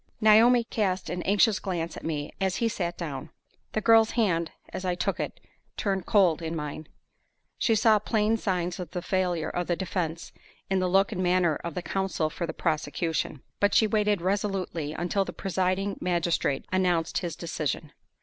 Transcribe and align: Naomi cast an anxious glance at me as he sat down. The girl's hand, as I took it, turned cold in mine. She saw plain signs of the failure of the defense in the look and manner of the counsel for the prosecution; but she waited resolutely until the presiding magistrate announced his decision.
Naomi 0.19 0.63
cast 0.63 1.11
an 1.11 1.21
anxious 1.21 1.59
glance 1.59 1.95
at 1.95 2.03
me 2.03 2.33
as 2.41 2.55
he 2.55 2.67
sat 2.67 2.97
down. 2.97 3.29
The 3.73 3.81
girl's 3.81 4.09
hand, 4.17 4.49
as 4.69 4.83
I 4.83 4.95
took 4.95 5.19
it, 5.19 5.39
turned 5.77 6.07
cold 6.07 6.41
in 6.41 6.55
mine. 6.55 6.87
She 7.59 7.75
saw 7.75 7.99
plain 7.99 8.35
signs 8.35 8.79
of 8.79 8.89
the 8.89 9.03
failure 9.03 9.51
of 9.51 9.67
the 9.67 9.75
defense 9.75 10.31
in 10.71 10.79
the 10.79 10.89
look 10.89 11.11
and 11.11 11.21
manner 11.21 11.57
of 11.57 11.75
the 11.75 11.83
counsel 11.83 12.31
for 12.31 12.47
the 12.47 12.51
prosecution; 12.53 13.43
but 13.59 13.75
she 13.75 13.85
waited 13.85 14.23
resolutely 14.23 14.91
until 14.93 15.23
the 15.23 15.33
presiding 15.33 15.99
magistrate 16.01 16.65
announced 16.71 17.19
his 17.19 17.35
decision. 17.35 17.91